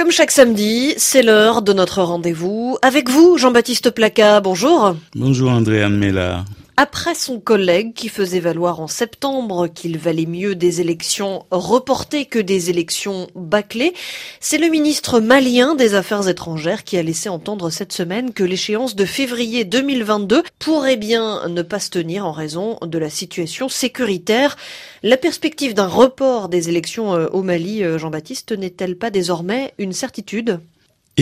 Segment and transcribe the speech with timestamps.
[0.00, 2.78] Comme chaque samedi, c'est l'heure de notre rendez-vous.
[2.80, 4.96] Avec vous, Jean-Baptiste Placa, bonjour.
[5.14, 6.46] Bonjour Andréane Mella.
[6.82, 12.38] Après son collègue qui faisait valoir en septembre qu'il valait mieux des élections reportées que
[12.38, 13.92] des élections bâclées,
[14.40, 18.96] c'est le ministre malien des Affaires étrangères qui a laissé entendre cette semaine que l'échéance
[18.96, 24.56] de février 2022 pourrait bien ne pas se tenir en raison de la situation sécuritaire.
[25.02, 29.92] La perspective d'un report des élections euh, au Mali, euh, Jean-Baptiste, n'est-elle pas désormais une
[29.92, 30.60] certitude?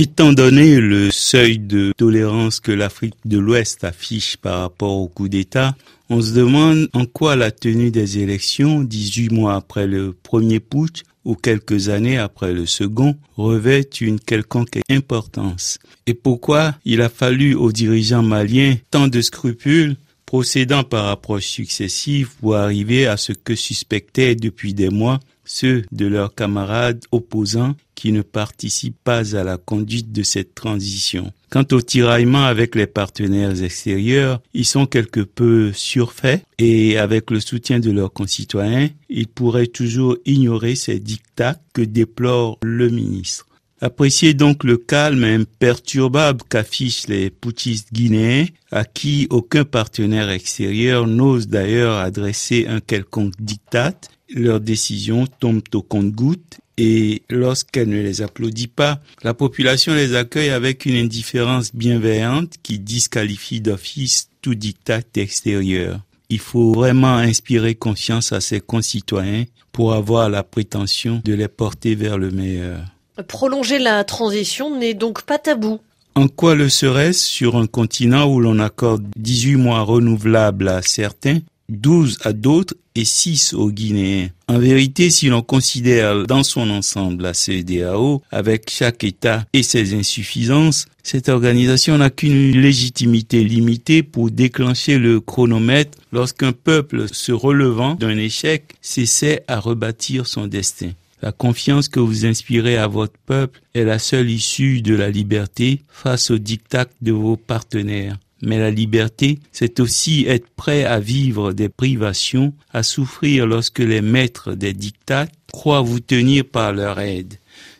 [0.00, 5.28] Étant donné le seuil de tolérance que l'Afrique de l'Ouest affiche par rapport au coup
[5.28, 5.74] d'État,
[6.08, 11.02] on se demande en quoi la tenue des élections, 18 mois après le premier putsch
[11.24, 15.80] ou quelques années après le second, revêt une quelconque importance.
[16.06, 19.96] Et pourquoi il a fallu aux dirigeants maliens tant de scrupules
[20.28, 26.04] procédant par approches successives pour arriver à ce que suspectaient depuis des mois ceux de
[26.04, 31.32] leurs camarades opposants qui ne participent pas à la conduite de cette transition.
[31.48, 37.40] Quant au tiraillement avec les partenaires extérieurs, ils sont quelque peu surfaits et avec le
[37.40, 43.47] soutien de leurs concitoyens, ils pourraient toujours ignorer ces dictats que déplore le ministre.
[43.80, 51.46] Appréciez donc le calme imperturbable qu'affichent les poutistes guinéens, à qui aucun partenaire extérieur n'ose
[51.46, 53.94] d'ailleurs adresser un quelconque diktat.
[54.30, 60.50] Leurs décisions tombent au compte-gouttes et lorsqu'elle ne les applaudit pas, la population les accueille
[60.50, 66.00] avec une indifférence bienveillante qui disqualifie d'office tout diktat extérieur.
[66.30, 71.94] Il faut vraiment inspirer confiance à ses concitoyens pour avoir la prétention de les porter
[71.94, 72.84] vers le meilleur.
[73.26, 75.80] Prolonger la transition n'est donc pas tabou.
[76.14, 81.38] En quoi le serait-ce sur un continent où l'on accorde 18 mois renouvelables à certains,
[81.68, 84.28] 12 à d'autres et 6 aux Guinéens?
[84.46, 89.94] En vérité, si l'on considère dans son ensemble la CEDAO, avec chaque État et ses
[89.94, 97.94] insuffisances, cette organisation n'a qu'une légitimité limitée pour déclencher le chronomètre lorsqu'un peuple se relevant
[97.94, 100.90] d'un échec s'essaie à rebâtir son destin.
[101.20, 105.82] La confiance que vous inspirez à votre peuple est la seule issue de la liberté
[105.88, 108.16] face aux dictats de vos partenaires.
[108.40, 114.00] Mais la liberté, c'est aussi être prêt à vivre des privations, à souffrir lorsque les
[114.00, 117.34] maîtres des dictats croient vous tenir par leur aide.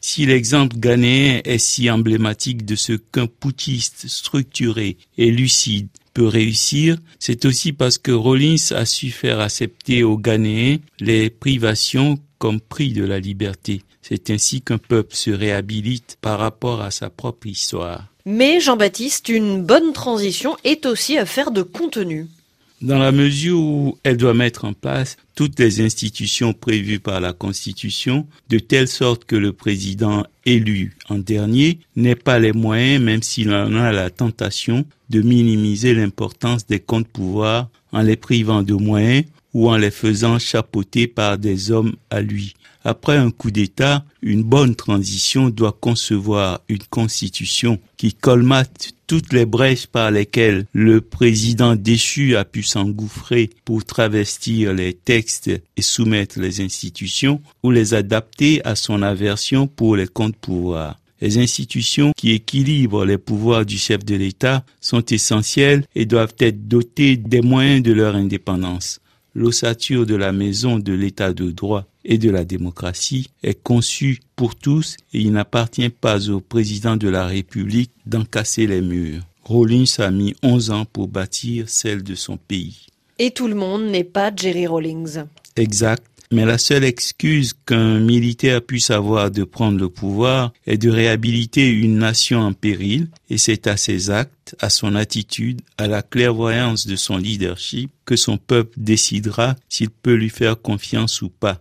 [0.00, 6.98] Si l'exemple ghanéen est si emblématique de ce qu'un putschiste structuré et lucide peut réussir,
[7.18, 12.92] c'est aussi parce que Rollins a su faire accepter aux Ghanéens les privations comme prix
[12.92, 13.80] de la liberté.
[14.02, 18.08] C'est ainsi qu'un peuple se réhabilite par rapport à sa propre histoire.
[18.26, 22.26] Mais Jean-Baptiste, une bonne transition est aussi affaire de contenu.
[22.82, 27.32] Dans la mesure où elle doit mettre en place toutes les institutions prévues par la
[27.32, 33.22] Constitution, de telle sorte que le président élu en dernier n'ait pas les moyens, même
[33.22, 38.74] s'il en a la tentation, de minimiser l'importance des comptes pouvoirs en les privant de
[38.74, 42.54] moyens ou en les faisant chapeauter par des hommes à lui.
[42.86, 49.46] Après un coup d'État, une bonne transition doit concevoir une constitution qui colmate toutes les
[49.46, 55.23] brèches par lesquelles le président déchu a pu s'engouffrer pour travestir les textes
[55.76, 60.98] et soumettre les institutions ou les adapter à son aversion pour les comptes pouvoirs.
[61.20, 66.68] Les institutions qui équilibrent les pouvoirs du chef de l'État sont essentielles et doivent être
[66.68, 69.00] dotées des moyens de leur indépendance
[69.34, 74.54] l'ossature de la maison de l'état de droit et de la démocratie est conçue pour
[74.54, 79.22] tous et il n'appartient pas au président de la République d'en casser les murs.
[79.44, 82.86] Rawlins a mis 11 ans pour bâtir celle de son pays.
[83.18, 85.24] Et tout le monde n'est pas Jerry Rawlings.
[85.56, 86.04] Exact.
[86.32, 91.68] Mais la seule excuse qu'un militaire puisse avoir de prendre le pouvoir est de réhabiliter
[91.68, 96.88] une nation en péril, et c'est à ses actes, à son attitude, à la clairvoyance
[96.88, 101.52] de son leadership que son peuple décidera s'il peut lui faire confiance ou pas.